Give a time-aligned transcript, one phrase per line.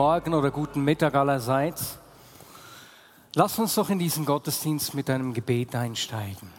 [0.00, 1.98] Morgen oder guten Mittag allerseits.
[3.34, 6.50] Lass uns doch in diesen Gottesdienst mit einem Gebet einsteigen.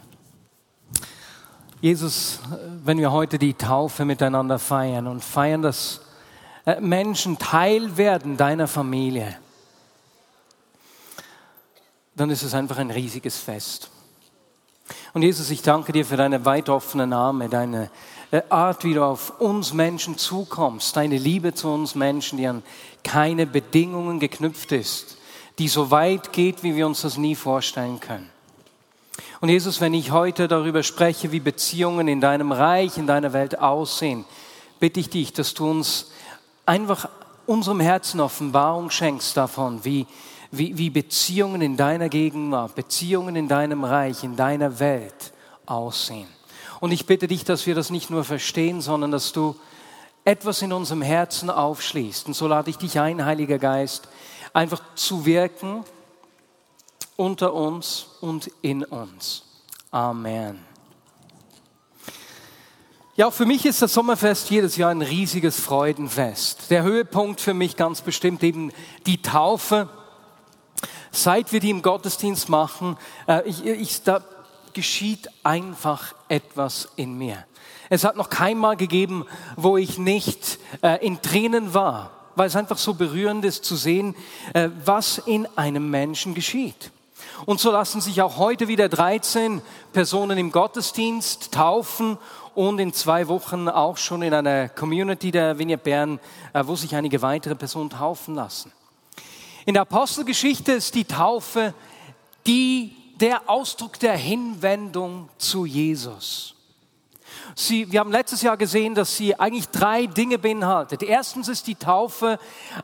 [1.82, 2.40] Jesus,
[2.86, 6.02] wenn wir heute die Taufe miteinander feiern und feiern, dass
[6.68, 9.36] äh, Menschen Teil werden deiner Familie,
[12.16, 13.90] dann ist es einfach ein riesiges Fest.
[15.14, 17.90] Und Jesus, ich danke dir für deine weit offenen Arme, deine
[18.50, 22.64] Art, wie du auf uns Menschen zukommst, deine Liebe zu uns Menschen, die an
[23.04, 25.18] keine Bedingungen geknüpft ist,
[25.60, 28.30] die so weit geht, wie wir uns das nie vorstellen können.
[29.42, 33.60] Und Jesus, wenn ich heute darüber spreche, wie Beziehungen in deinem Reich, in deiner Welt
[33.60, 34.24] aussehen,
[34.80, 36.12] bitte ich dich, dass du uns
[36.66, 37.10] einfach
[37.46, 40.08] unserem Herzen Offenbarung schenkst davon, wie,
[40.52, 45.34] wie, wie Beziehungen in deiner Gegenwart, Beziehungen in deinem Reich, in deiner Welt
[45.66, 46.28] aussehen.
[46.82, 49.56] Und ich bitte dich, dass wir das nicht nur verstehen, sondern dass du
[50.26, 52.26] etwas in unserem Herzen aufschließt.
[52.26, 54.10] Und so lade ich dich ein, Heiliger Geist,
[54.52, 55.86] einfach zu wirken
[57.16, 59.44] unter uns und in uns.
[59.92, 60.66] Amen.
[63.16, 66.72] Ja, für mich ist das Sommerfest jedes Jahr ein riesiges Freudenfest.
[66.72, 68.72] Der Höhepunkt für mich ganz bestimmt eben
[69.06, 69.88] die Taufe.
[71.12, 74.24] Seit wir die im Gottesdienst machen, äh, ich, ich, da
[74.74, 77.46] geschieht einfach etwas in mir.
[77.90, 82.56] Es hat noch kein Mal gegeben, wo ich nicht äh, in Tränen war, weil es
[82.56, 84.16] einfach so berührend ist zu sehen,
[84.54, 86.92] äh, was in einem Menschen geschieht.
[87.46, 89.62] Und so lassen sich auch heute wieder 13
[89.94, 92.18] Personen im Gottesdienst taufen
[92.56, 96.20] und in zwei Wochen auch schon in einer Community der Vignette Bern,
[96.54, 98.72] äh, wo sich einige weitere Personen taufen lassen.
[99.66, 101.74] In der Apostelgeschichte ist die Taufe
[102.48, 106.56] die, der Ausdruck der Hinwendung zu Jesus.
[107.56, 111.04] Sie, wir haben letztes Jahr gesehen, dass sie eigentlich drei Dinge beinhaltet.
[111.04, 112.40] Erstens ist die Taufe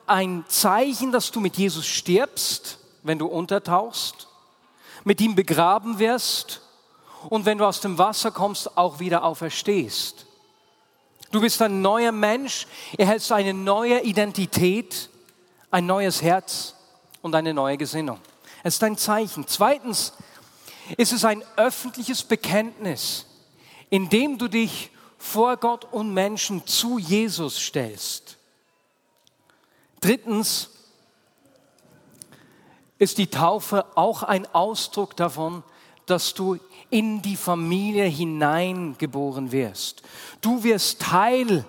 [0.05, 4.27] ein Zeichen, dass du mit Jesus stirbst, wenn du untertauchst
[5.07, 6.61] mit ihm begraben wirst
[7.29, 10.25] und wenn du aus dem Wasser kommst, auch wieder auferstehst.
[11.31, 15.09] Du bist ein neuer Mensch, erhältst eine neue Identität,
[15.71, 16.75] ein neues Herz
[17.21, 18.19] und eine neue Gesinnung.
[18.63, 19.47] Es ist ein Zeichen.
[19.47, 20.11] Zweitens
[20.95, 23.25] ist es ein öffentliches Bekenntnis,
[23.89, 28.37] in dem du dich vor Gott und Menschen zu Jesus stellst.
[29.99, 30.69] Drittens
[32.99, 35.63] ist die Taufe auch ein Ausdruck davon,
[36.05, 36.57] dass du
[36.89, 40.03] in die Familie hineingeboren wirst.
[40.41, 41.65] Du wirst Teil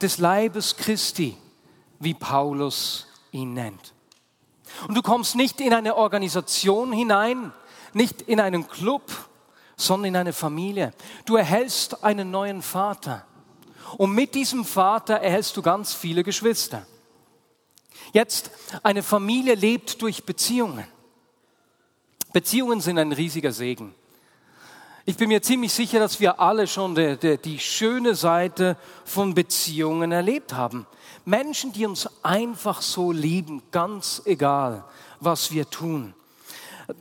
[0.00, 1.36] des Leibes Christi,
[2.00, 3.92] wie Paulus ihn nennt.
[4.88, 7.52] Und du kommst nicht in eine Organisation hinein,
[7.94, 9.02] nicht in einen Club,
[9.76, 10.92] sondern in eine Familie.
[11.24, 13.24] Du erhältst einen neuen Vater.
[13.98, 16.86] Und mit diesem Vater erhältst du ganz viele Geschwister.
[18.12, 18.50] Jetzt,
[18.82, 20.86] eine Familie lebt durch Beziehungen.
[22.32, 23.94] Beziehungen sind ein riesiger Segen.
[25.04, 29.34] Ich bin mir ziemlich sicher, dass wir alle schon die, die, die schöne Seite von
[29.34, 30.86] Beziehungen erlebt haben.
[31.24, 34.84] Menschen, die uns einfach so lieben, ganz egal,
[35.18, 36.14] was wir tun.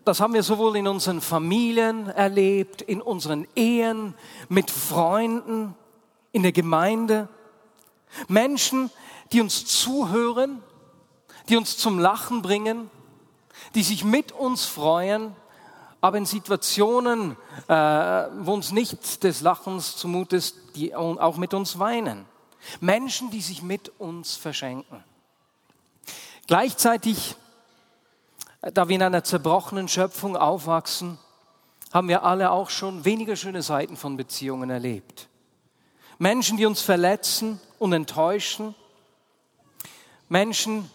[0.06, 4.16] Das haben wir sowohl in unseren Familien erlebt, in unseren Ehen,
[4.50, 5.76] mit Freunden,
[6.32, 7.30] in der Gemeinde.
[8.28, 8.90] Menschen,
[9.32, 10.62] die uns zuhören,
[11.50, 12.90] die uns zum Lachen bringen,
[13.76, 15.36] die sich mit uns freuen,
[16.02, 17.38] aber in Situationen,
[17.68, 22.26] äh, wo uns nicht des Lachens zumut ist, die auch mit uns weinen.
[22.80, 25.04] Menschen, die sich mit uns verschenken.
[26.48, 27.36] Gleichzeitig,
[28.62, 31.18] da wir in einer zerbrochenen Schöpfung aufwachsen,
[31.92, 35.28] haben wir alle auch schon weniger schöne Seiten von Beziehungen erlebt.
[36.20, 38.76] Menschen, die uns verletzen und enttäuschen.
[40.30, 40.90] Menschen,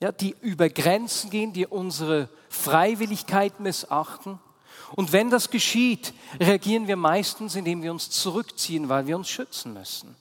[0.00, 4.38] ja, die über Grenzen gehen, die unsere Freiwilligkeit missachten.
[4.94, 9.72] Und wenn das geschieht, reagieren wir meistens, indem wir uns zurückziehen, weil wir uns schützen
[9.72, 10.14] müssen.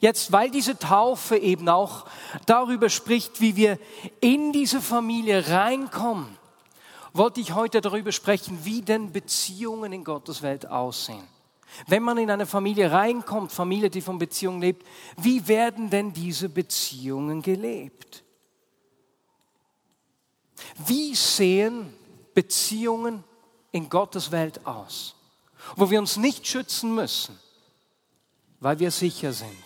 [0.00, 2.06] Jetzt, weil diese Taufe eben auch
[2.46, 3.78] darüber spricht, wie wir
[4.20, 6.36] in diese Familie reinkommen,
[7.12, 11.26] wollte ich heute darüber sprechen, wie denn Beziehungen in Gottes Welt aussehen.
[11.86, 14.86] Wenn man in eine Familie reinkommt, Familie, die von Beziehungen lebt,
[15.16, 18.22] wie werden denn diese Beziehungen gelebt?
[20.86, 21.92] Wie sehen
[22.34, 23.24] Beziehungen
[23.72, 25.14] in Gottes Welt aus,
[25.74, 27.38] wo wir uns nicht schützen müssen,
[28.60, 29.65] weil wir sicher sind,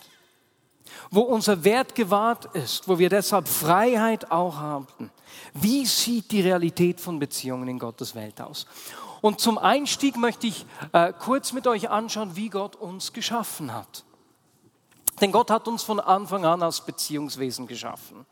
[1.10, 5.10] wo unser Wert gewahrt ist, wo wir deshalb Freiheit auch haben.
[5.54, 8.66] Wie sieht die Realität von Beziehungen in Gottes Welt aus?
[9.20, 14.04] Und zum Einstieg möchte ich äh, kurz mit euch anschauen, wie Gott uns geschaffen hat.
[15.20, 18.24] Denn Gott hat uns von Anfang an als Beziehungswesen geschaffen.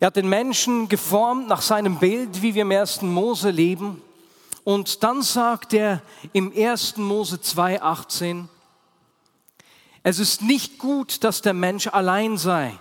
[0.00, 4.02] Er hat den Menschen geformt nach seinem Bild, wie wir im ersten Mose leben.
[4.64, 6.02] Und dann sagt er
[6.32, 8.46] im ersten Mose 2,18,
[10.02, 12.78] es ist nicht gut, dass der Mensch allein sei.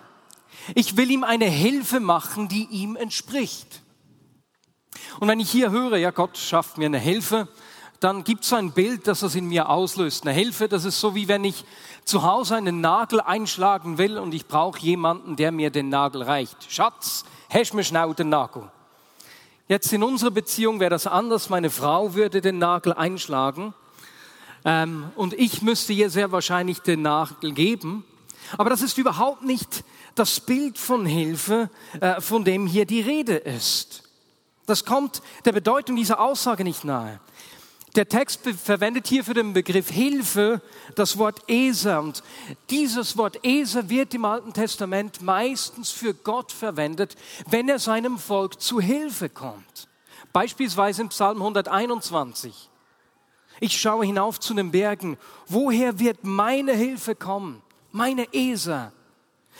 [0.75, 3.81] Ich will ihm eine Hilfe machen, die ihm entspricht.
[5.19, 7.47] Und wenn ich hier höre, ja, Gott schafft mir eine Hilfe,
[7.99, 10.25] dann gibt es ein Bild, das das in mir auslöst.
[10.25, 11.65] Eine Hilfe, das ist so wie wenn ich
[12.03, 16.71] zu Hause einen Nagel einschlagen will und ich brauche jemanden, der mir den Nagel reicht.
[16.71, 18.71] Schatz, hast mir schnell den Nagel.
[19.67, 21.49] Jetzt in unserer Beziehung wäre das anders.
[21.49, 23.75] Meine Frau würde den Nagel einschlagen
[24.65, 28.05] ähm, und ich müsste ihr sehr wahrscheinlich den Nagel geben.
[28.57, 29.83] Aber das ist überhaupt nicht
[30.15, 31.69] das Bild von Hilfe,
[31.99, 34.03] äh, von dem hier die Rede ist.
[34.65, 37.19] Das kommt der Bedeutung dieser Aussage nicht nahe.
[37.95, 40.61] Der Text verwendet hier für den Begriff Hilfe
[40.95, 41.99] das Wort Eser.
[41.99, 42.23] Und
[42.69, 47.17] dieses Wort Eser wird im Alten Testament meistens für Gott verwendet,
[47.49, 49.89] wenn er seinem Volk zu Hilfe kommt.
[50.31, 52.70] Beispielsweise im Psalm 121.
[53.61, 55.17] Ich schaue hinauf zu den Bergen.
[55.47, 57.61] Woher wird meine Hilfe kommen?
[57.91, 58.91] Meine Eser.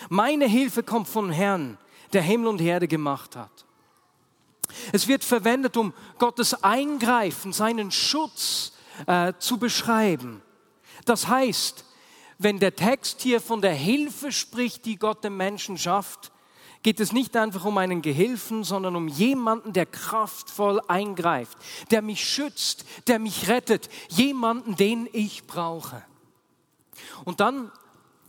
[0.10, 1.78] Meine Hilfe kommt vom Herrn,
[2.12, 3.52] der Himmel und Erde gemacht hat.
[4.92, 8.74] Es wird verwendet, um Gottes Eingreifen, seinen Schutz
[9.06, 10.42] äh, zu beschreiben.
[11.06, 11.86] Das heißt,
[12.40, 16.31] wenn der Text hier von der Hilfe spricht, die Gott dem Menschen schafft,
[16.84, 21.58] geht es nicht einfach um einen Gehilfen, sondern um jemanden, der kraftvoll eingreift,
[21.92, 26.04] der mich schützt, der mich rettet, jemanden, den ich brauche.
[27.24, 27.72] Und dann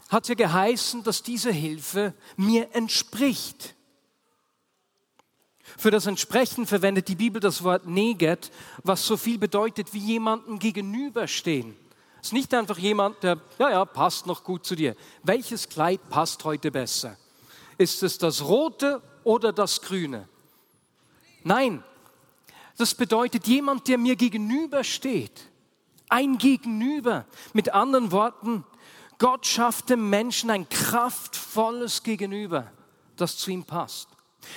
[0.08, 3.74] hat ja geheißen, dass diese Hilfe mir entspricht.
[5.78, 8.50] Für das Entsprechen verwendet die Bibel das Wort Neget,
[8.82, 11.74] was so viel bedeutet wie jemanden gegenüberstehen.
[12.20, 14.94] Es ist nicht einfach jemand, der, ja, ja, passt noch gut zu dir.
[15.22, 17.16] Welches Kleid passt heute besser?
[17.78, 20.28] Ist es das rote oder das grüne?
[21.44, 21.82] Nein,
[22.76, 25.50] das bedeutet jemand, der mir gegenübersteht.
[26.08, 27.26] Ein Gegenüber.
[27.52, 28.64] Mit anderen Worten,
[29.18, 32.70] Gott schafft dem Menschen ein kraftvolles Gegenüber,
[33.16, 34.08] das zu ihm passt.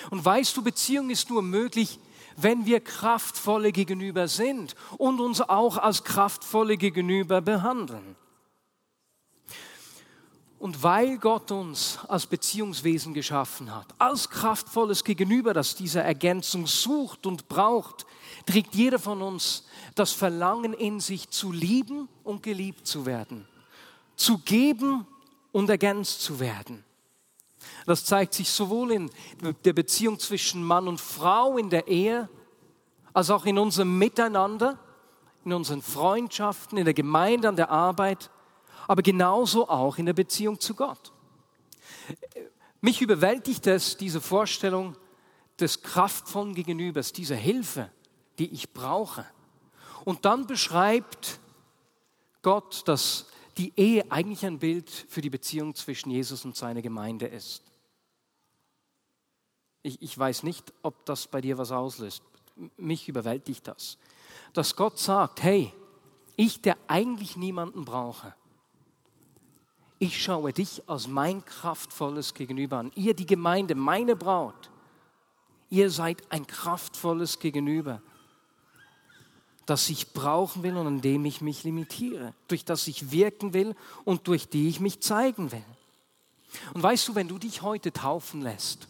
[0.09, 1.99] Und weißt du, Beziehung ist nur möglich,
[2.35, 8.15] wenn wir kraftvolle Gegenüber sind und uns auch als kraftvolle Gegenüber behandeln.
[10.65, 17.27] Und weil Gott uns als Beziehungswesen geschaffen hat, als kraftvolles Gegenüber, das diese Ergänzung sucht
[17.27, 18.07] und braucht,
[18.47, 23.47] trägt jeder von uns das Verlangen in sich zu lieben und geliebt zu werden,
[24.15, 25.05] zu geben
[25.51, 26.83] und ergänzt zu werden.
[27.85, 29.11] Das zeigt sich sowohl in
[29.65, 32.27] der Beziehung zwischen Mann und Frau in der Ehe,
[33.13, 34.79] als auch in unserem Miteinander,
[35.43, 38.31] in unseren Freundschaften, in der Gemeinde, an der Arbeit,
[38.87, 41.11] aber genauso auch in der Beziehung zu Gott.
[42.81, 44.95] Mich überwältigt es, diese Vorstellung
[45.59, 47.89] des kraftvollen Gegenübers, dieser Hilfe,
[48.37, 49.25] die ich brauche.
[50.03, 51.39] Und dann beschreibt
[52.41, 53.27] Gott, dass
[53.57, 57.63] die Ehe eigentlich ein Bild für die Beziehung zwischen Jesus und seiner Gemeinde ist.
[59.81, 62.21] Ich, ich weiß nicht, ob das bei dir was auslöst.
[62.77, 63.97] Mich überwältigt das.
[64.53, 65.73] Dass Gott sagt, hey,
[66.35, 68.35] ich, der eigentlich niemanden brauche,
[70.05, 72.91] ich schaue dich als mein kraftvolles Gegenüber an.
[72.95, 74.69] Ihr, die Gemeinde, meine Braut,
[75.69, 78.01] ihr seid ein kraftvolles Gegenüber,
[79.65, 83.75] das ich brauchen will und an dem ich mich limitiere, durch das ich wirken will
[84.03, 85.65] und durch die ich mich zeigen will.
[86.73, 88.87] Und weißt du, wenn du dich heute taufen lässt,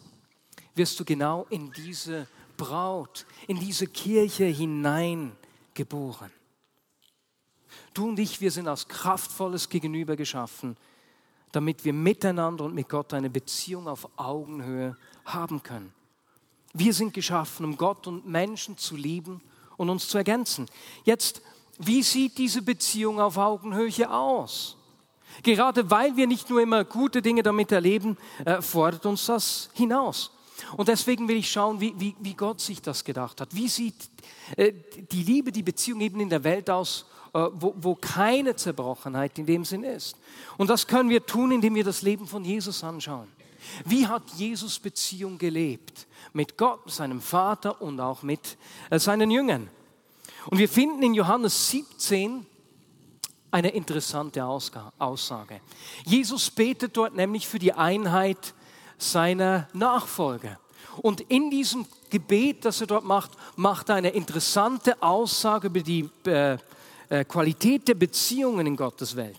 [0.74, 6.30] wirst du genau in diese Braut, in diese Kirche hineingeboren.
[7.94, 10.76] Du und ich, wir sind als kraftvolles Gegenüber geschaffen,
[11.56, 14.94] damit wir miteinander und mit Gott eine Beziehung auf Augenhöhe
[15.24, 15.90] haben können.
[16.74, 19.40] Wir sind geschaffen, um Gott und Menschen zu lieben
[19.78, 20.66] und uns zu ergänzen.
[21.04, 21.40] Jetzt,
[21.78, 24.76] wie sieht diese Beziehung auf Augenhöhe aus?
[25.42, 30.32] Gerade weil wir nicht nur immer gute Dinge damit erleben, äh, fordert uns das hinaus.
[30.76, 33.54] Und deswegen will ich schauen, wie, wie, wie Gott sich das gedacht hat.
[33.54, 34.10] Wie sieht
[34.58, 34.74] äh,
[35.10, 39.64] die Liebe, die Beziehung eben in der Welt aus, wo, wo keine Zerbrochenheit in dem
[39.64, 40.16] Sinn ist.
[40.56, 43.28] Und das können wir tun, indem wir das Leben von Jesus anschauen.
[43.84, 46.06] Wie hat Jesus Beziehung gelebt?
[46.32, 48.56] Mit Gott, seinem Vater und auch mit
[48.90, 49.68] äh, seinen Jüngern.
[50.46, 52.46] Und wir finden in Johannes 17
[53.50, 55.60] eine interessante Aussage.
[56.04, 58.54] Jesus betet dort nämlich für die Einheit
[58.98, 60.58] seiner Nachfolger.
[61.02, 66.08] Und in diesem Gebet, das er dort macht, macht er eine interessante Aussage über die
[66.26, 66.58] äh, äh,
[67.28, 69.38] Qualität der Beziehungen in Gottes Welt.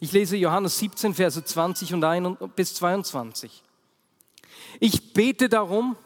[0.00, 3.62] Ich lese Johannes 17, Verse 20 und bis 22.
[4.80, 5.96] Ich bete darum,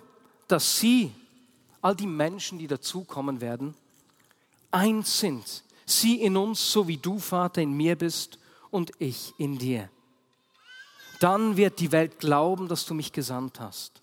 [0.49, 1.12] dass sie,
[1.80, 3.75] all die Menschen, die dazukommen werden,
[4.70, 5.64] eins sind.
[5.87, 8.38] Sie in uns, so wie du, Vater, in mir bist
[8.70, 9.88] und ich in dir.
[11.18, 14.00] Dann wird die Welt glauben, dass du mich gesandt hast.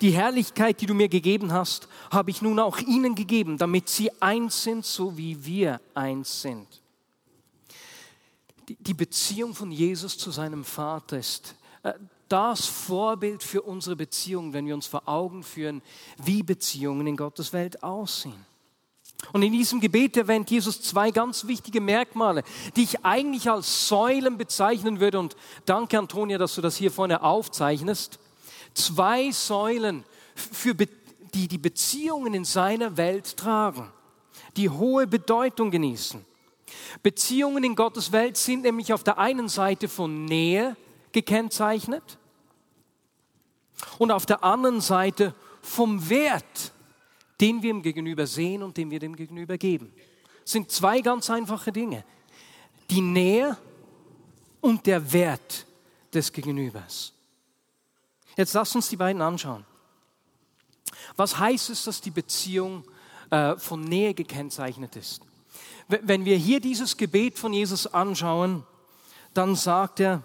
[0.00, 4.10] Die Herrlichkeit, die du mir gegeben hast, habe ich nun auch ihnen gegeben, damit sie
[4.20, 6.66] eins sind, so wie wir eins sind.
[8.68, 11.92] Die Beziehung von Jesus zu seinem Vater ist äh,
[12.28, 15.82] das Vorbild für unsere Beziehung, wenn wir uns vor Augen führen,
[16.18, 18.44] wie Beziehungen in Gottes Welt aussehen.
[19.32, 22.42] Und in diesem Gebet erwähnt Jesus zwei ganz wichtige Merkmale,
[22.74, 25.18] die ich eigentlich als Säulen bezeichnen würde.
[25.18, 28.18] Und danke, Antonia, dass du das hier vorne aufzeichnest
[28.76, 30.04] zwei Säulen,
[30.34, 33.90] für die die Beziehungen in seiner Welt tragen,
[34.56, 36.24] die hohe Bedeutung genießen.
[37.02, 40.76] Beziehungen in Gottes Welt sind nämlich auf der einen Seite von Nähe
[41.12, 42.18] gekennzeichnet
[43.98, 46.72] und auf der anderen Seite vom Wert,
[47.40, 49.92] den wir im Gegenüber sehen und den wir dem Gegenüber geben.
[50.42, 52.04] Das sind zwei ganz einfache Dinge.
[52.90, 53.56] Die Nähe
[54.60, 55.66] und der Wert
[56.12, 57.15] des Gegenübers.
[58.36, 59.64] Jetzt lasst uns die beiden anschauen.
[61.16, 62.84] Was heißt es, dass die Beziehung
[63.30, 65.22] äh, von Nähe gekennzeichnet ist?
[65.88, 68.64] Wenn wir hier dieses Gebet von Jesus anschauen,
[69.32, 70.22] dann sagt er,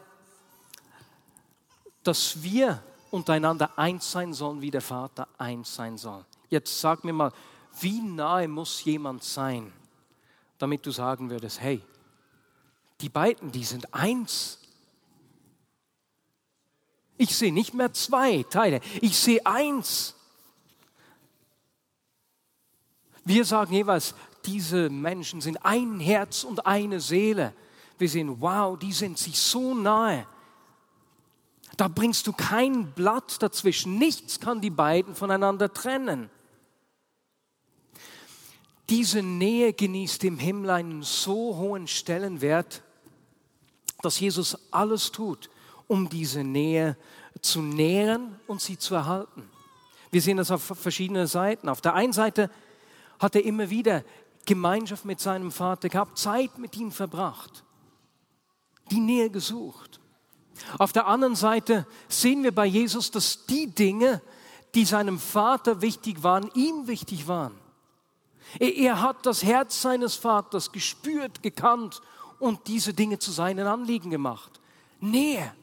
[2.04, 6.26] dass wir untereinander eins sein sollen, wie der Vater eins sein soll.
[6.50, 7.32] Jetzt sag mir mal,
[7.80, 9.72] wie nahe muss jemand sein,
[10.58, 11.82] damit du sagen würdest, hey,
[13.02, 14.60] die beiden, die sind eins.
[17.22, 20.16] Ich sehe nicht mehr zwei Teile, ich sehe eins.
[23.24, 27.54] Wir sagen jeweils, diese Menschen sind ein Herz und eine Seele.
[28.00, 30.26] Wir sehen, wow, die sind sich so nahe.
[31.78, 34.00] Da bringst du kein Blatt dazwischen.
[34.00, 36.28] Nichts kann die beiden voneinander trennen.
[38.90, 42.82] Diese Nähe genießt im Himmel einen so hohen Stellenwert,
[44.02, 45.51] dass Jesus alles tut,
[45.92, 46.96] um diese Nähe
[47.42, 49.50] zu nähren und sie zu erhalten.
[50.10, 51.68] Wir sehen das auf verschiedenen Seiten.
[51.68, 52.50] Auf der einen Seite
[53.20, 54.06] hat er immer wieder
[54.46, 57.66] Gemeinschaft mit seinem Vater gehabt, Zeit mit ihm verbracht,
[58.90, 60.00] die Nähe gesucht.
[60.78, 64.22] Auf der anderen Seite sehen wir bei Jesus, dass die Dinge,
[64.74, 67.58] die seinem Vater wichtig waren, ihm wichtig waren.
[68.60, 72.02] Er hat das Herz seines Vaters gespürt, gekannt
[72.40, 74.62] und diese Dinge zu seinen Anliegen gemacht.
[75.02, 75.54] Nähe.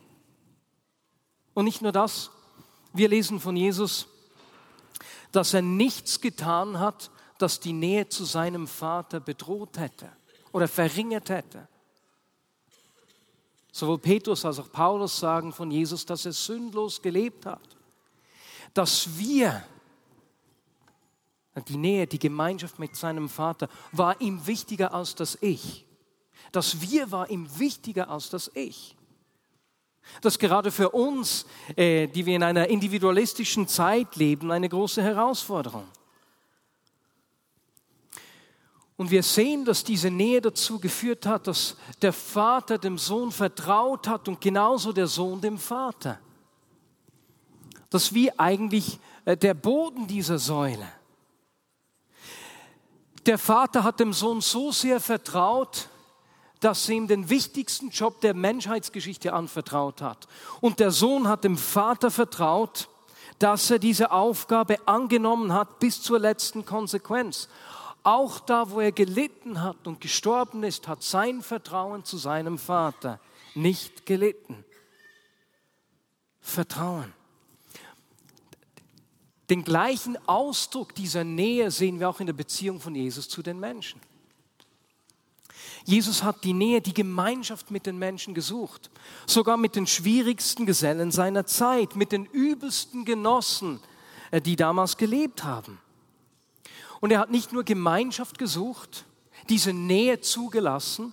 [1.58, 2.30] Und nicht nur das,
[2.92, 4.06] wir lesen von Jesus,
[5.32, 10.08] dass er nichts getan hat, das die Nähe zu seinem Vater bedroht hätte
[10.52, 11.66] oder verringert hätte.
[13.72, 17.76] Sowohl Petrus als auch Paulus sagen von Jesus, dass er sündlos gelebt hat.
[18.72, 19.64] Dass wir,
[21.66, 25.84] die Nähe, die Gemeinschaft mit seinem Vater, war ihm wichtiger als das Ich.
[26.52, 28.94] Das Wir war ihm wichtiger als das Ich.
[30.20, 31.46] Das ist gerade für uns,
[31.76, 35.86] äh, die wir in einer individualistischen Zeit leben, eine große Herausforderung.
[38.96, 44.08] Und wir sehen, dass diese Nähe dazu geführt hat, dass der Vater dem Sohn vertraut
[44.08, 46.18] hat und genauso der Sohn dem Vater.
[47.90, 50.88] Das ist wie eigentlich äh, der Boden dieser Säule.
[53.24, 55.88] Der Vater hat dem Sohn so sehr vertraut,
[56.60, 60.26] dass er ihm den wichtigsten Job der Menschheitsgeschichte anvertraut hat.
[60.60, 62.88] Und der Sohn hat dem Vater vertraut,
[63.38, 67.48] dass er diese Aufgabe angenommen hat bis zur letzten Konsequenz.
[68.02, 73.20] Auch da, wo er gelitten hat und gestorben ist, hat sein Vertrauen zu seinem Vater
[73.54, 74.64] nicht gelitten.
[76.40, 77.12] Vertrauen.
[79.50, 83.58] Den gleichen Ausdruck dieser Nähe sehen wir auch in der Beziehung von Jesus zu den
[83.58, 84.00] Menschen.
[85.84, 88.90] Jesus hat die Nähe, die Gemeinschaft mit den Menschen gesucht.
[89.26, 93.80] Sogar mit den schwierigsten Gesellen seiner Zeit, mit den übelsten Genossen,
[94.30, 95.78] äh, die damals gelebt haben.
[97.00, 99.04] Und er hat nicht nur Gemeinschaft gesucht,
[99.48, 101.12] diese Nähe zugelassen,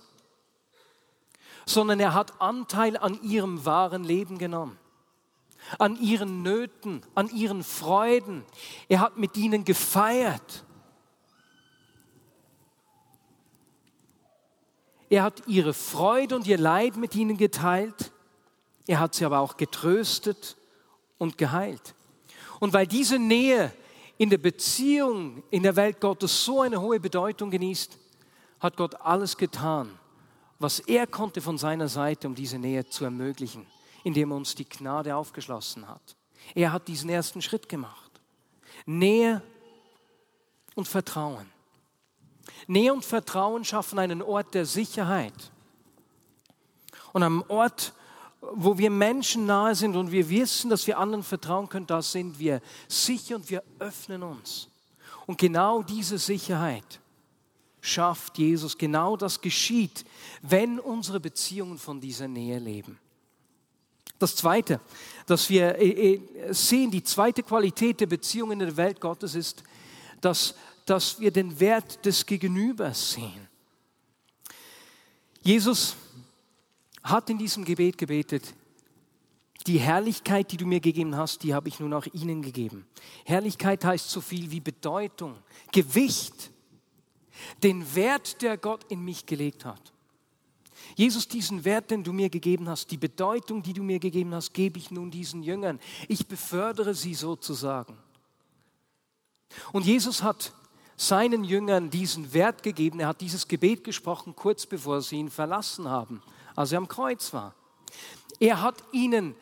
[1.64, 4.78] sondern er hat Anteil an ihrem wahren Leben genommen,
[5.78, 8.44] an ihren Nöten, an ihren Freuden.
[8.88, 10.64] Er hat mit ihnen gefeiert.
[15.08, 18.12] Er hat ihre Freude und ihr Leid mit ihnen geteilt.
[18.86, 20.56] Er hat sie aber auch getröstet
[21.18, 21.94] und geheilt.
[22.60, 23.72] Und weil diese Nähe
[24.18, 27.98] in der Beziehung in der Welt Gottes so eine hohe Bedeutung genießt,
[28.60, 29.90] hat Gott alles getan,
[30.58, 33.66] was er konnte von seiner Seite, um diese Nähe zu ermöglichen,
[34.04, 36.16] indem er uns die Gnade aufgeschlossen hat.
[36.54, 38.20] Er hat diesen ersten Schritt gemacht.
[38.86, 39.42] Nähe
[40.74, 41.50] und Vertrauen.
[42.66, 45.52] Nähe und Vertrauen schaffen einen Ort der Sicherheit.
[47.12, 47.92] Und am Ort,
[48.40, 52.38] wo wir Menschen nahe sind und wir wissen, dass wir anderen vertrauen können, da sind
[52.38, 54.68] wir sicher und wir öffnen uns.
[55.26, 57.00] Und genau diese Sicherheit
[57.80, 58.76] schafft Jesus.
[58.76, 60.04] Genau das geschieht,
[60.42, 62.98] wenn unsere Beziehungen von dieser Nähe leben.
[64.18, 64.80] Das Zweite,
[65.26, 69.62] dass wir äh, äh, sehen, die zweite Qualität der Beziehungen in der Welt Gottes ist,
[70.20, 70.54] dass,
[70.86, 73.48] dass wir den Wert des Gegenübers sehen.
[75.42, 75.96] Jesus
[77.02, 78.54] hat in diesem Gebet gebetet,
[79.66, 82.86] die Herrlichkeit, die du mir gegeben hast, die habe ich nun auch ihnen gegeben.
[83.24, 85.36] Herrlichkeit heißt so viel wie Bedeutung,
[85.72, 86.50] Gewicht,
[87.62, 89.92] den Wert, der Gott in mich gelegt hat.
[90.94, 94.54] Jesus, diesen Wert, den du mir gegeben hast, die Bedeutung, die du mir gegeben hast,
[94.54, 95.80] gebe ich nun diesen Jüngern.
[96.06, 97.98] Ich befördere sie sozusagen.
[99.72, 100.52] Und Jesus hat
[100.96, 103.00] seinen Jüngern diesen Wert gegeben.
[103.00, 106.22] Er hat dieses Gebet gesprochen, kurz bevor sie ihn verlassen haben,
[106.54, 107.54] als er am Kreuz war.
[108.40, 109.34] Er hat ihnen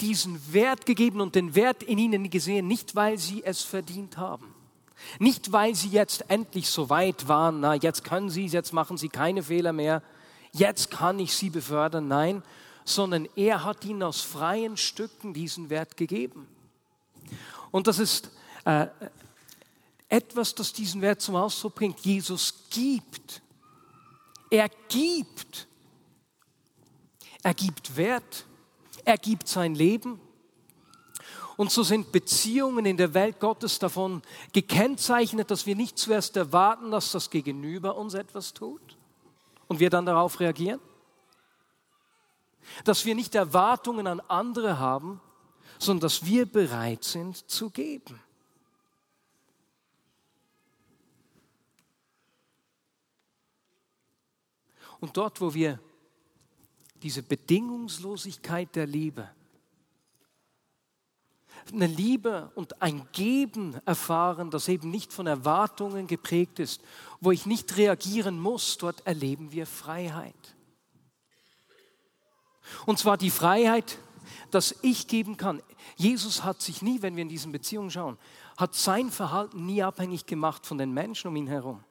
[0.00, 4.54] diesen Wert gegeben und den Wert in ihnen gesehen, nicht weil sie es verdient haben.
[5.20, 9.08] Nicht, weil sie jetzt endlich so weit waren, na, jetzt können sie, jetzt machen sie
[9.08, 10.02] keine Fehler mehr,
[10.52, 12.42] jetzt kann ich sie befördern, nein,
[12.84, 16.48] sondern er hat ihnen aus freien Stücken diesen Wert gegeben.
[17.70, 18.30] Und das ist
[18.64, 18.86] äh,
[20.08, 22.00] etwas, das diesen Wert zum Ausdruck bringt.
[22.00, 23.42] Jesus gibt.
[24.50, 25.66] Er gibt.
[27.42, 28.46] Er gibt Wert.
[29.04, 30.20] Er gibt sein Leben.
[31.56, 36.92] Und so sind Beziehungen in der Welt Gottes davon gekennzeichnet, dass wir nicht zuerst erwarten,
[36.92, 38.96] dass das Gegenüber uns etwas tut
[39.66, 40.80] und wir dann darauf reagieren.
[42.84, 45.20] Dass wir nicht Erwartungen an andere haben,
[45.78, 48.20] sondern dass wir bereit sind zu geben.
[55.00, 55.80] Und dort, wo wir
[57.02, 59.30] diese Bedingungslosigkeit der Liebe
[61.72, 66.82] eine Liebe und ein Geben erfahren, das eben nicht von Erwartungen geprägt ist,
[67.20, 70.34] wo ich nicht reagieren muss, dort erleben wir Freiheit.
[72.86, 73.98] Und zwar die Freiheit,
[74.50, 75.62] dass ich geben kann.
[75.96, 78.18] Jesus hat sich nie, wenn wir in diesen Beziehungen schauen,
[78.56, 81.82] hat sein Verhalten nie abhängig gemacht von den Menschen um ihn herum.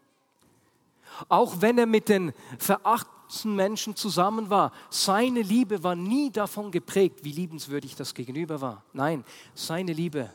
[1.30, 7.24] Auch wenn er mit den verachteten Menschen zusammen war, seine Liebe war nie davon geprägt,
[7.24, 8.84] wie liebenswürdig das Gegenüber war.
[8.94, 10.30] Nein, seine Liebe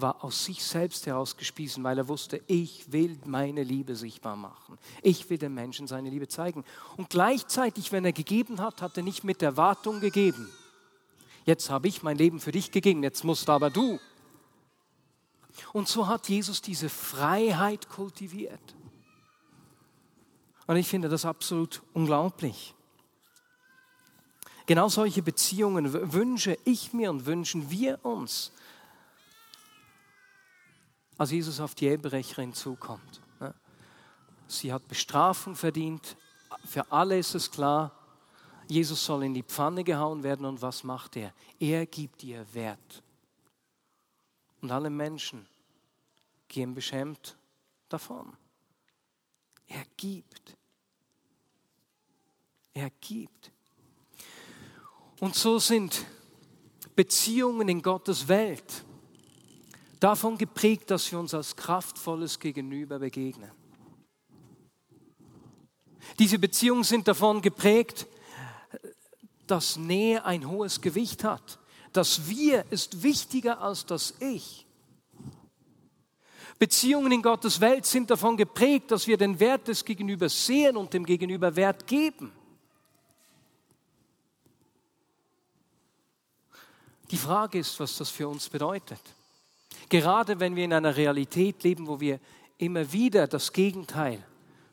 [0.00, 4.78] war aus sich selbst herausgespiesen, weil er wusste, ich will meine Liebe sichtbar machen.
[5.02, 6.64] Ich will den Menschen seine Liebe zeigen.
[6.96, 10.50] Und gleichzeitig, wenn er gegeben hat, hat er nicht mit Erwartung gegeben.
[11.44, 13.98] Jetzt habe ich mein Leben für dich gegeben, jetzt musst aber du.
[15.72, 18.60] Und so hat Jesus diese Freiheit kultiviert.
[20.68, 22.74] Und ich finde das absolut unglaublich.
[24.66, 28.52] Genau solche Beziehungen wünsche ich mir und wünschen wir uns,
[31.16, 33.22] als Jesus auf die Ehebrecherin zukommt.
[34.46, 36.16] Sie hat Bestrafung verdient,
[36.66, 37.92] für alle ist es klar,
[38.68, 41.32] Jesus soll in die Pfanne gehauen werden und was macht er?
[41.58, 43.02] Er gibt ihr Wert.
[44.60, 45.46] Und alle Menschen
[46.46, 47.38] gehen beschämt
[47.88, 48.36] davon.
[49.66, 50.57] Er gibt.
[52.78, 53.50] Er gibt.
[55.18, 56.04] Und so sind
[56.94, 58.84] Beziehungen in Gottes Welt
[59.98, 63.50] davon geprägt, dass wir uns als kraftvolles Gegenüber begegnen.
[66.20, 68.06] Diese Beziehungen sind davon geprägt,
[69.48, 71.58] dass Nähe ein hohes Gewicht hat.
[71.92, 74.68] Das Wir ist wichtiger als das Ich.
[76.60, 80.92] Beziehungen in Gottes Welt sind davon geprägt, dass wir den Wert des Gegenübers sehen und
[80.92, 82.37] dem Gegenüber Wert geben.
[87.10, 89.00] Die Frage ist, was das für uns bedeutet.
[89.88, 92.20] Gerade wenn wir in einer Realität leben, wo wir
[92.58, 94.22] immer wieder das Gegenteil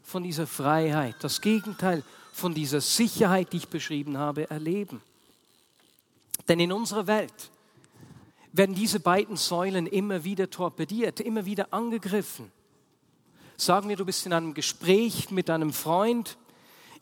[0.04, 5.02] von dieser Freiheit, das Gegenteil von dieser Sicherheit, die ich beschrieben habe, erleben.
[6.48, 7.52] Denn in unserer Welt
[8.52, 12.52] werden diese beiden Säulen immer wieder torpediert, immer wieder angegriffen.
[13.58, 16.38] Sagen wir, du bist in einem Gespräch mit einem Freund.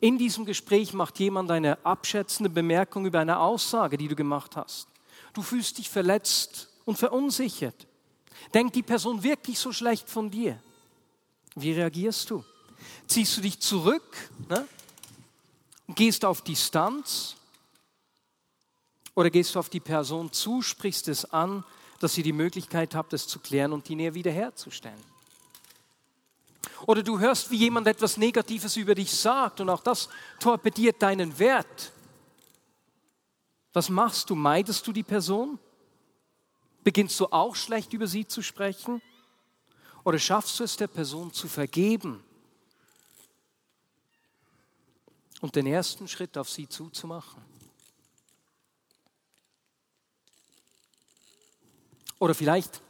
[0.00, 4.88] In diesem Gespräch macht jemand eine abschätzende Bemerkung über eine Aussage, die du gemacht hast.
[5.34, 7.86] Du fühlst dich verletzt und verunsichert.
[8.54, 10.58] Denkt die Person wirklich so schlecht von dir?
[11.54, 12.44] Wie reagierst du?
[13.06, 14.66] Ziehst du dich zurück ne?
[15.86, 17.36] und gehst auf Distanz?
[19.14, 21.64] Oder gehst du auf die Person zu, sprichst es an,
[22.00, 25.14] dass sie die Möglichkeit hat, es zu klären und die Nähe wiederherzustellen?
[26.86, 31.38] Oder du hörst, wie jemand etwas Negatives über dich sagt und auch das torpediert deinen
[31.38, 31.92] Wert.
[33.74, 34.36] Was machst du?
[34.36, 35.58] Meidest du die Person?
[36.84, 39.02] Beginnst du auch schlecht über sie zu sprechen?
[40.04, 42.22] Oder schaffst du es der Person zu vergeben
[45.40, 47.42] und den ersten Schritt auf sie zuzumachen?
[52.20, 52.80] Oder vielleicht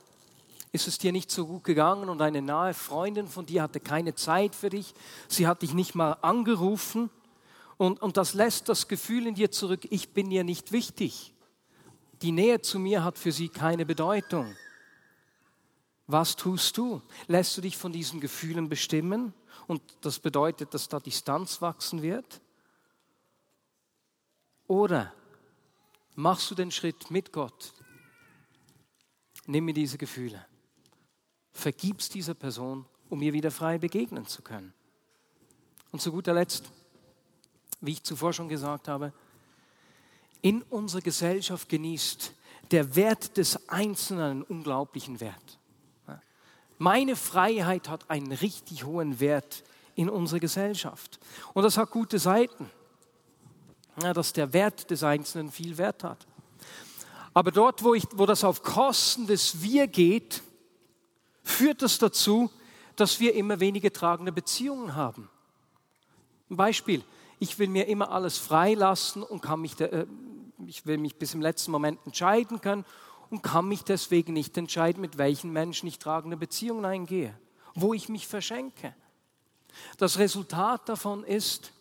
[0.70, 4.16] ist es dir nicht so gut gegangen und eine nahe Freundin von dir hatte keine
[4.16, 4.92] Zeit für dich,
[5.29, 7.11] sie hat dich nicht mal angerufen
[7.76, 11.34] und, und das lässt das Gefühl in dir zurück, ich bin ihr nicht wichtig.
[12.22, 14.54] Die Nähe zu mir hat für sie keine Bedeutung.
[16.06, 17.02] Was tust du?
[17.26, 19.32] Lässt du dich von diesen Gefühlen bestimmen
[19.66, 22.40] und das bedeutet, dass da Distanz wachsen wird?
[24.66, 25.12] Oder
[26.14, 27.72] machst du den Schritt mit Gott?
[29.46, 30.46] Nimm mir diese Gefühle
[31.54, 34.74] vergibst dieser Person, um ihr wieder frei begegnen zu können.
[35.92, 36.70] Und zu guter Letzt,
[37.87, 39.12] wie ich zuvor schon gesagt habe,
[40.42, 42.33] in unserer Gesellschaft genießt
[42.70, 45.59] der Wert des Einzelnen einen unglaublichen Wert.
[46.79, 49.62] Meine Freiheit hat einen richtig hohen Wert
[49.94, 51.18] in unserer Gesellschaft.
[51.53, 52.68] Und das hat gute Seiten,
[53.97, 56.27] dass der Wert des Einzelnen viel Wert hat.
[57.33, 60.42] Aber dort, wo, ich, wo das auf Kosten des Wir geht,
[61.42, 62.51] führt das dazu,
[62.97, 65.29] dass wir immer weniger tragende Beziehungen haben.
[66.51, 67.03] Ein Beispiel,
[67.38, 70.07] ich will mir immer alles freilassen und kann mich, äh,
[70.66, 72.85] ich will mich bis im letzten Moment entscheiden können
[73.31, 77.38] und kann mich deswegen nicht entscheiden, mit welchen Menschen ich tragende Beziehungen eingehe,
[77.75, 78.94] wo ich mich verschenke.
[79.99, 81.73] Das Resultat davon ist,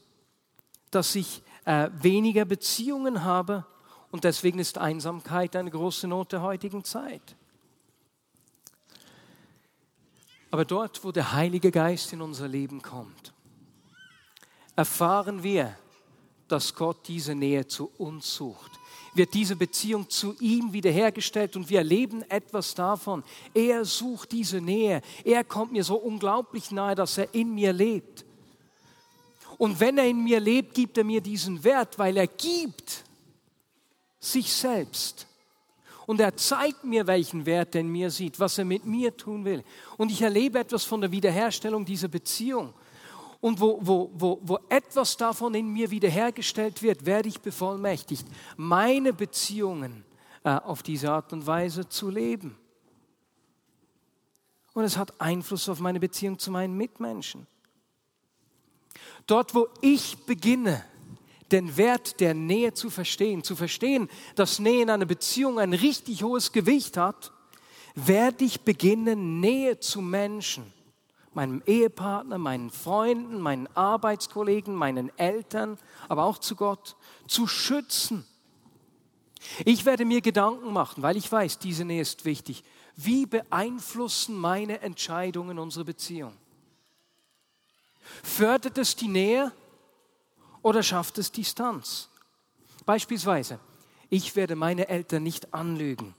[0.92, 3.66] dass ich äh, weniger Beziehungen habe
[4.12, 7.36] und deswegen ist Einsamkeit eine große Not der heutigen Zeit.
[10.52, 13.33] Aber dort, wo der Heilige Geist in unser Leben kommt,
[14.76, 15.78] erfahren wir,
[16.48, 18.72] dass Gott diese Nähe zu uns sucht.
[19.16, 23.24] Wird diese Beziehung zu ihm wiederhergestellt und wir erleben etwas davon.
[23.54, 25.02] Er sucht diese Nähe.
[25.24, 28.26] Er kommt mir so unglaublich nahe, dass er in mir lebt.
[29.58, 33.04] Und wenn er in mir lebt, gibt er mir diesen Wert, weil er gibt
[34.20, 35.28] sich selbst.
[36.06, 39.46] Und er zeigt mir, welchen Wert er in mir sieht, was er mit mir tun
[39.46, 39.64] will.
[39.98, 42.74] Und ich erlebe etwas von der Wiederherstellung dieser Beziehung.
[43.44, 48.26] Und wo, wo, wo, wo etwas davon in mir wiederhergestellt wird, werde ich bevollmächtigt,
[48.56, 50.06] meine Beziehungen
[50.46, 52.56] äh, auf diese Art und Weise zu leben.
[54.74, 57.46] Und es hat Einfluss auf meine Beziehung zu meinen Mitmenschen.
[59.28, 60.82] Dort, wo ich beginne,
[61.52, 66.24] den Wert der Nähe zu verstehen, zu verstehen, dass Nähe in einer Beziehung ein richtig
[66.24, 67.34] hohes Gewicht hat,
[67.94, 70.72] werde ich beginnen, Nähe zu Menschen,
[71.36, 75.78] meinem Ehepartner, meinen Freunden, meinen Arbeitskollegen, meinen Eltern,
[76.10, 76.96] aber auch zu Gott,
[77.28, 78.26] zu schützen.
[79.66, 82.64] Ich werde mir Gedanken machen, weil ich weiß, diese Nähe ist wichtig.
[82.96, 86.34] Wie beeinflussen meine Entscheidungen unsere Beziehung?
[88.24, 89.52] Fördert es die Nähe
[90.62, 92.10] oder schafft es Distanz?
[92.86, 93.60] Beispielsweise,
[94.10, 96.14] ich werde meine Eltern nicht anlügen,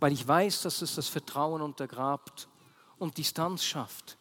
[0.00, 2.48] weil ich weiß, dass es das Vertrauen untergrabt
[2.98, 4.16] und Distanz schafft.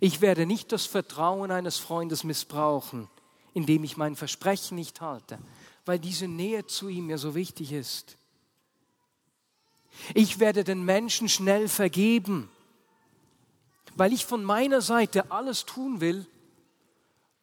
[0.00, 3.08] Ich werde nicht das Vertrauen eines Freundes missbrauchen,
[3.54, 5.38] indem ich mein Versprechen nicht halte,
[5.84, 8.16] weil diese Nähe zu ihm mir so wichtig ist.
[10.14, 12.50] Ich werde den Menschen schnell vergeben,
[13.94, 16.26] weil ich von meiner Seite alles tun will,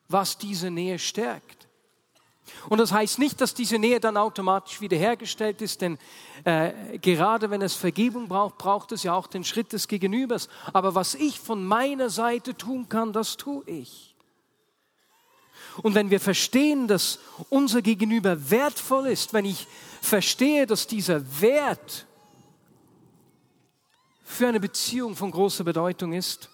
[0.07, 1.62] was diese Nähe stärkt.
[2.69, 5.97] Und das heißt nicht, dass diese Nähe dann automatisch wiederhergestellt ist, denn
[6.43, 10.49] äh, gerade wenn es Vergebung braucht, braucht es ja auch den Schritt des Gegenübers.
[10.73, 14.15] Aber was ich von meiner Seite tun kann, das tue ich.
[15.81, 19.67] Und wenn wir verstehen, dass unser Gegenüber wertvoll ist, wenn ich
[20.01, 22.05] verstehe, dass dieser Wert
[24.23, 26.49] für eine Beziehung von großer Bedeutung ist,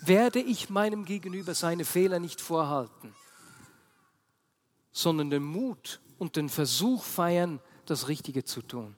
[0.00, 3.14] werde ich meinem Gegenüber seine Fehler nicht vorhalten,
[4.96, 8.96] sondern den Mut und den Versuch feiern, das Richtige zu tun.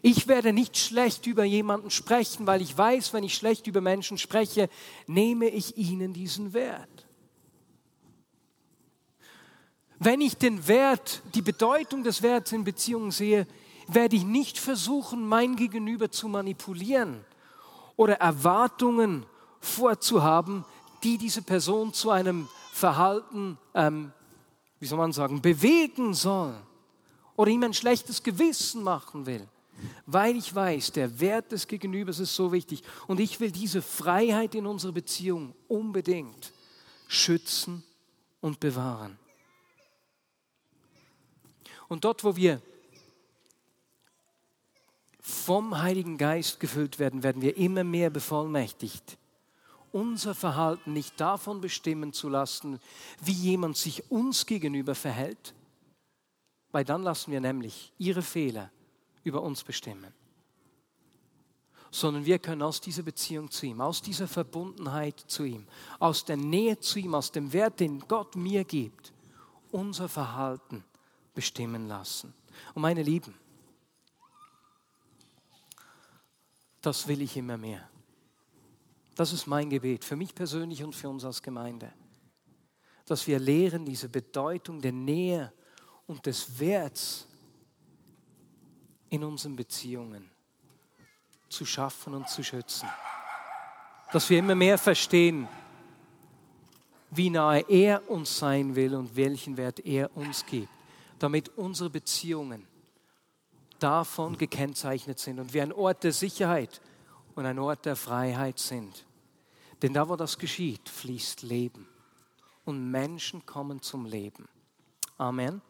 [0.00, 4.16] Ich werde nicht schlecht über jemanden sprechen, weil ich weiß, wenn ich schlecht über Menschen
[4.16, 4.70] spreche,
[5.06, 7.06] nehme ich ihnen diesen Wert.
[9.98, 13.46] Wenn ich den Wert, die Bedeutung des Werts in Beziehungen sehe,
[13.86, 17.22] werde ich nicht versuchen, mein Gegenüber zu manipulieren
[17.96, 19.26] oder Erwartungen
[19.60, 20.64] vorzuhaben,
[21.02, 24.12] die diese Person zu einem Verhalten, ähm,
[24.80, 26.54] wie soll man sagen, bewegen soll
[27.36, 29.46] oder ihm ein schlechtes Gewissen machen will.
[30.04, 34.54] Weil ich weiß, der Wert des Gegenübers ist so wichtig und ich will diese Freiheit
[34.54, 36.52] in unserer Beziehung unbedingt
[37.08, 37.82] schützen
[38.40, 39.18] und bewahren.
[41.88, 42.60] Und dort, wo wir
[45.20, 49.16] vom Heiligen Geist gefüllt werden, werden wir immer mehr bevollmächtigt,
[49.92, 52.80] unser Verhalten nicht davon bestimmen zu lassen,
[53.20, 55.54] wie jemand sich uns gegenüber verhält,
[56.72, 58.70] weil dann lassen wir nämlich ihre Fehler
[59.24, 60.12] über uns bestimmen.
[61.90, 65.66] Sondern wir können aus dieser Beziehung zu ihm, aus dieser Verbundenheit zu ihm,
[65.98, 69.12] aus der Nähe zu ihm, aus dem Wert, den Gott mir gibt,
[69.72, 70.84] unser Verhalten
[71.34, 72.32] bestimmen lassen.
[72.74, 73.34] Und meine Lieben,
[76.80, 77.88] das will ich immer mehr.
[79.20, 81.92] Das ist mein Gebet für mich persönlich und für uns als Gemeinde.
[83.04, 85.52] Dass wir lehren, diese Bedeutung der Nähe
[86.06, 87.28] und des Werts
[89.10, 90.30] in unseren Beziehungen
[91.50, 92.88] zu schaffen und zu schützen.
[94.10, 95.46] Dass wir immer mehr verstehen,
[97.10, 100.70] wie nahe er uns sein will und welchen Wert er uns gibt
[101.18, 102.66] damit unsere Beziehungen
[103.78, 106.80] davon gekennzeichnet sind und wir ein Ort der Sicherheit
[107.34, 109.04] und ein Ort der Freiheit sind.
[109.82, 111.88] Denn da, wo das geschieht, fließt Leben
[112.64, 114.48] und Menschen kommen zum Leben.
[115.16, 115.62] Amen.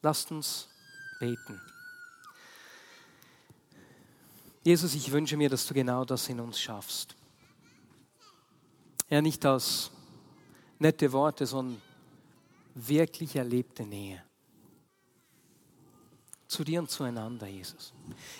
[0.00, 0.68] Lasst uns
[1.20, 1.60] beten.
[4.64, 7.16] Jesus, ich wünsche mir, dass du genau das in uns schaffst.
[9.08, 9.90] Ja, nicht aus
[10.78, 11.80] nette Worte, sondern
[12.74, 14.22] wirklich erlebte Nähe.
[16.46, 17.92] Zu dir und zueinander, Jesus.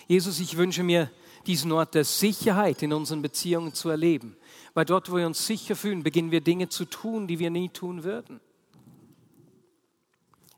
[0.07, 1.11] Jesus, ich wünsche mir,
[1.46, 4.37] diesen Ort der Sicherheit in unseren Beziehungen zu erleben.
[4.74, 7.68] Weil dort, wo wir uns sicher fühlen, beginnen wir Dinge zu tun, die wir nie
[7.68, 8.40] tun würden.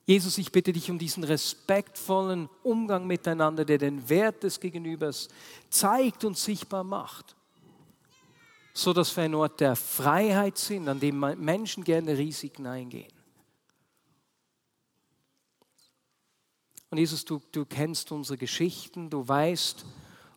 [0.06, 5.28] Jesus, ich bitte dich um diesen respektvollen Umgang miteinander, der den Wert des Gegenübers
[5.70, 7.34] zeigt und sichtbar macht,
[8.74, 13.12] so dass wir ein Ort der Freiheit sind, an dem Menschen gerne Risiken eingehen.
[16.90, 19.84] Und Jesus, du, du kennst unsere Geschichten, du weißt,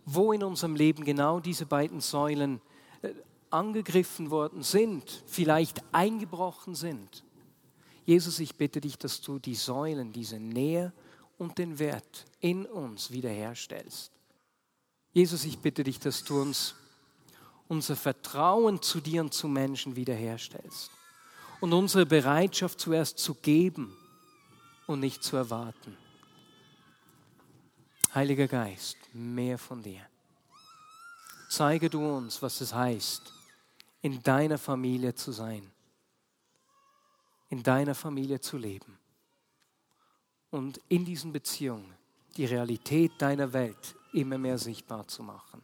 [0.10, 2.62] wo in unserem Leben genau diese beiden Säulen
[3.02, 3.10] äh,
[3.50, 7.26] angegriffen worden sind, vielleicht eingebrochen sind.
[8.06, 10.94] Jesus, ich bitte dich, dass du die Säulen, diese Nähe
[11.38, 14.14] und den Wert in uns wiederherstellst.
[15.12, 16.76] Jesus, ich bitte dich, dass du uns
[17.68, 20.90] unser Vertrauen zu dir und zu Menschen wiederherstellst
[21.60, 23.94] und unsere Bereitschaft zuerst zu geben
[24.86, 25.98] und nicht zu erwarten.
[28.18, 30.02] Heiliger Geist, mehr von dir.
[31.52, 33.32] Zeige du uns, was es heißt,
[34.02, 35.72] in deiner Familie zu sein,
[37.50, 38.98] in deiner Familie zu leben
[40.50, 41.94] und in diesen Beziehungen
[42.36, 45.62] die Realität deiner Welt immer mehr sichtbar zu machen.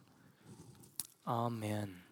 [1.24, 2.03] Amen.